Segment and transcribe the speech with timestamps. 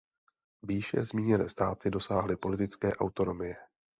[0.63, 3.55] Výše zmíněné státy dosáhly politické autonomie.